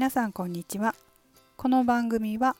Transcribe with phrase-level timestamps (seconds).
[0.00, 0.94] 皆さんこんにちは。
[1.58, 2.56] この番組は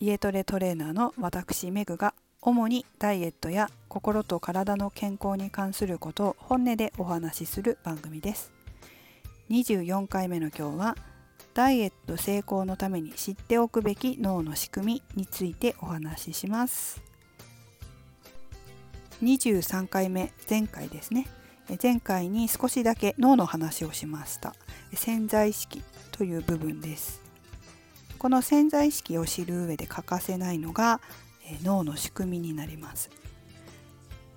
[0.00, 8.50] 家トレトレーナーの私メグが主にダイエットや心と体の健康に関することを本音でお話しする番組です。
[9.50, 10.96] 24回目の今日は
[11.54, 17.00] ダイエット成功のために知っておくべき脳の仕組みについてお話しします。
[19.22, 21.28] 23回目前回ですね。
[21.80, 24.56] 前回に少しだけ脳の話をしました。
[24.92, 25.84] 潜在意識
[26.16, 27.20] という部分です。
[28.18, 31.00] この潜在意識を知る上で欠かせないのが
[31.64, 33.10] 脳の仕組みになります。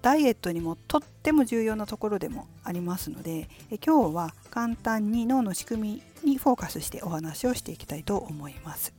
[0.02, 3.50] ダイエットにもとっても重要なところでもありますので
[3.86, 8.94] 今日は簡単に脳の仕組みにフォーカスしてお話をしていきたいと思います。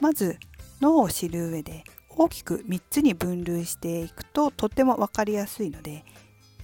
[0.00, 0.38] まず
[0.80, 6.04] 脳を知る上で大きく3つに分類していくととっても分かりやすいので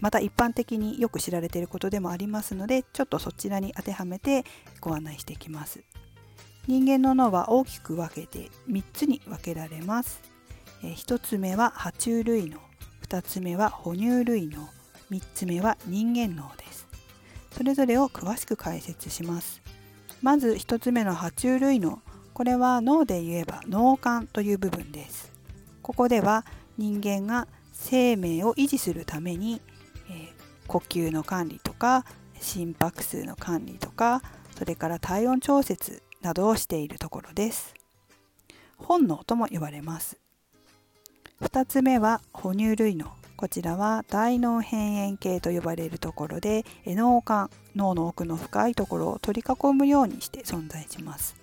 [0.04, 4.44] また一般的によく知られていることでもありますのでちょっとそちらに当てはめて
[4.78, 5.82] ご案内していきます。
[6.66, 10.20] 人間の脳は大きく分けて3つに分けられます。
[10.82, 12.58] 1つ目は爬虫類脳。
[13.08, 14.68] 2つ目は哺乳類脳。
[15.10, 16.86] 3つ目は人間脳です。
[17.52, 19.62] それぞれを詳しく解説します。
[20.20, 22.02] まず1つ目の爬虫類脳。
[22.34, 25.32] これは脳で言えば脳幹という部分です。
[25.80, 26.44] ここでは
[26.76, 29.62] 人間が生命を維持するために
[30.10, 30.32] え
[30.66, 32.04] 呼吸の管理とか
[32.40, 34.22] 心拍数の管理とか
[34.56, 37.74] それから体温調節などをしているところです。
[38.76, 40.18] 本能とも言われます。
[41.40, 51.34] 2つ目は哺乳類脳こちらは大脳辺縁系と呼ばれるところで脳幹脳の奥の深いところを取り囲むようにして存在します。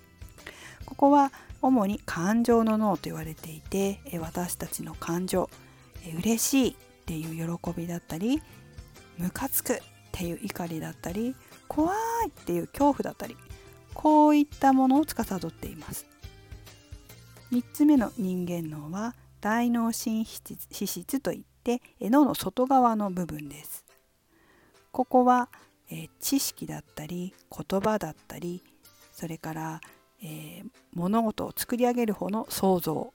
[0.85, 1.31] ここは
[1.61, 5.49] 主に感情の脳と言われていて私たちの感情
[6.17, 6.75] 嬉しい
[7.11, 8.41] っていう喜びだったり
[9.17, 9.77] ムカつくっ
[10.13, 11.35] ていう怒りだったり
[11.67, 11.93] 怖
[12.25, 13.35] いっていう恐怖だったり
[13.93, 16.05] こういったものを司っています。
[17.51, 23.83] 3つ目の人間脳は大脳新脂質といって脳の外側の部分です。
[24.93, 25.49] ここは、
[25.89, 28.63] え知識だったり言葉だったり
[29.11, 29.81] それから、
[30.23, 33.13] えー、物事を作り上げる方の想像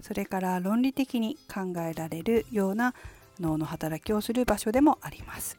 [0.00, 2.94] それから論理的に考えられるような
[3.40, 5.58] 脳の働きをする場所でもあります。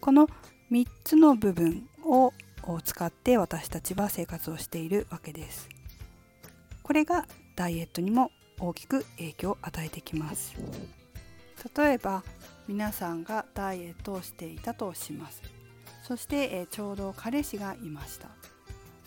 [0.00, 0.28] この
[0.70, 2.32] 3つの部分を
[2.84, 5.68] 使って私たちは生活をしているわけです。
[6.82, 7.26] これが
[7.56, 10.54] ダイエットにも大きく影響を与えてきます。
[11.76, 12.24] 例えば
[12.66, 15.42] 皆さんがダイエットをしていたとします。
[16.02, 18.28] そして、えちょうど彼氏がいました。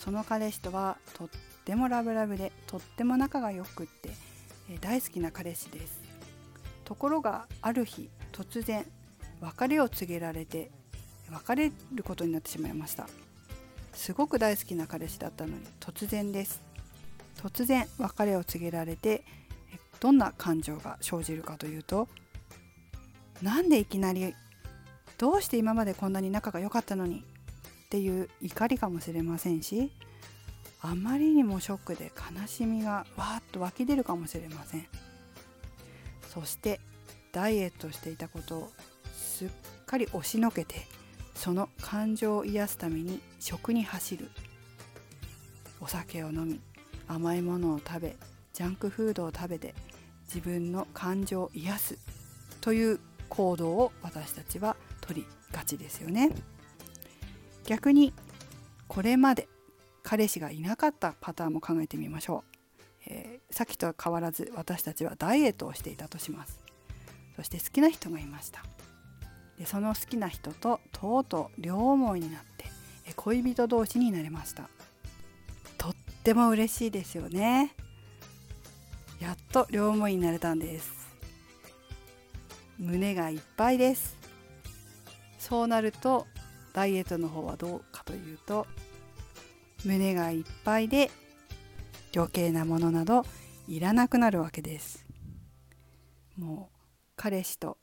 [0.06, 1.28] その彼氏とはとっ
[1.66, 4.12] てもラブラブでとっても仲が良くって、
[4.70, 6.00] え大好きな彼氏です。
[6.84, 8.86] ところがある日突然
[9.42, 10.70] 別れを告げられて
[11.32, 13.08] 別れることになってしまいました。
[13.94, 16.62] すごく大好きな彼氏だったのに突然です。
[17.42, 19.24] 突然別れを告げられて
[20.00, 22.08] どんな感情が生じるかというと
[23.42, 24.34] なんでいきなり
[25.18, 27.24] どうして今までこんなに仲が良かったのに
[27.96, 29.90] っていう怒りかもしれませんし
[30.82, 34.86] あまりにもショックで悲しみがわーっと湧き出るかもしれません。
[36.28, 36.82] そして
[37.32, 38.72] ダイエットしていたことを
[39.14, 39.50] すっ
[39.86, 40.88] かり押しのけて
[41.36, 44.30] その感情を癒すために食に走る。
[45.80, 46.60] お酒を飲み
[47.08, 48.18] 甘いものを食べ
[48.52, 49.74] ジャンクフードを食べて
[50.28, 51.98] 自分の感情を癒す
[52.60, 56.32] という行動を私たちは取りがちですよね。
[57.66, 58.14] 逆に
[58.88, 59.48] これまで
[60.04, 62.56] 彼氏がいなかったパターンも考えてみましょう。
[63.08, 66.60] えー、さっきとは変わらず私たちはダイエットをしていたとします。
[67.36, 68.64] そして好きな人がいました。
[69.58, 72.66] でその好きな人ととうとう両思いになって
[73.16, 74.70] 恋人同士になれました。
[75.78, 77.74] とっても嬉しいですよね。
[79.20, 80.92] やっと両思いになれたんです。
[82.78, 84.18] 胸がいっぱいです。
[85.40, 86.28] そうなると
[86.76, 88.68] ダイエットの方はどうかというと
[89.86, 91.10] 胸がいっぱいで
[92.14, 93.26] 余計なものなど
[93.66, 95.06] いらなくなるわけです。
[96.38, 96.78] もう
[97.16, 97.78] 彼氏と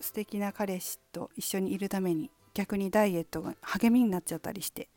[0.00, 4.88] 素敵な彼氏と一緒にいるために逆にダイエットが励みになっちゃったりして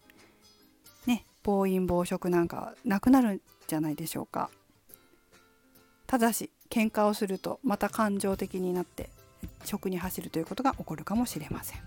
[1.07, 4.51] ね暴飲暴食なんかなくなるんじゃないでしょうか。
[6.06, 9.10] ただし喧嘩をするとまた感情的になって
[9.66, 11.80] 食に走るということが起こるかもしれません。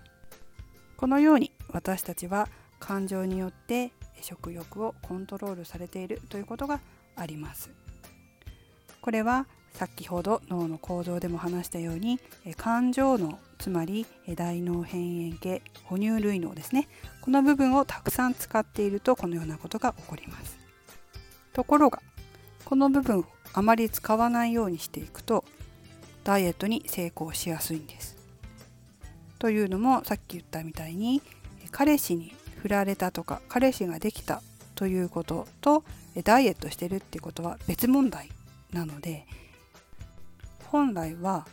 [0.97, 2.47] このように私たちは
[2.79, 3.91] 感情によって
[4.21, 6.79] 食欲をコントロールされているということが
[7.15, 7.69] あります。
[9.01, 12.19] これは先ほど脳の構造でも話したように
[12.57, 14.05] 感情脳つまり
[14.35, 16.87] 大脳辺縁系哺乳類脳ですね。
[17.21, 20.57] この部分をたくさん使っているとこのようなことが起こります。
[21.53, 22.01] ところが
[22.65, 25.43] この部分をあまり使わないようにしていくと
[26.23, 28.15] ダイエットに成功しやすいんです。
[29.39, 31.21] というのもさっき言ったみたいに
[31.73, 34.41] 彼氏に振られたとか彼氏ができた
[34.75, 35.83] ということと
[36.23, 38.29] ダイエットしてるってことは別問題
[38.71, 39.25] なので
[40.67, 41.45] 本来は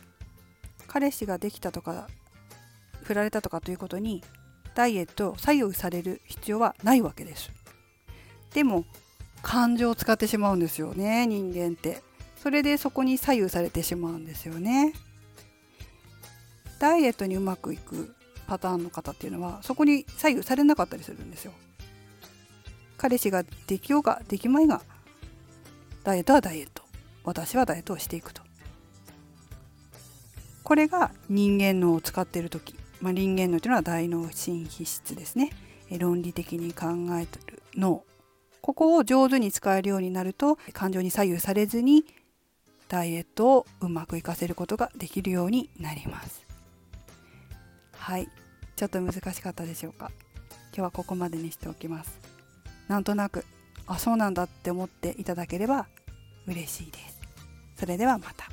[0.87, 2.07] 彼氏ができたとか
[3.03, 4.23] 振られたとかということに
[4.75, 7.51] ダイエットを左右される必要はないわけです。
[8.53, 8.85] でも
[9.41, 12.01] 感情を使ってしまうんですよね人間って。
[12.41, 14.93] それでそこに左右されてしまうんですよね。
[16.79, 18.15] ダイエットにうまくいく
[18.51, 21.53] パターンの方っていうのはそこに左右されなかったりするんですよ。
[22.97, 24.81] 彼氏ができようができまいが
[26.03, 26.83] ダイエットはダイエット。
[27.23, 28.41] 私はダイエットをしていくと。
[30.65, 35.51] これが人間脳を使っている時、まあ、人間脳というのは大脳新皮質ですね。
[35.97, 38.03] 論理的に考えてる脳。
[38.59, 42.03] ここを上手に使えるようになると感情に左右されずに
[42.89, 46.45] ダイエットをうまくいかせることができるようになります。
[47.93, 48.27] はい。
[48.81, 50.09] ちょっと難しかったでしょうか？
[50.73, 52.19] 今日はここまでにしておきます。
[52.87, 53.45] なんとなく
[53.85, 55.85] あそうなんだって思っていただければ
[56.47, 57.21] 嬉しいです。
[57.75, 58.50] それではまた。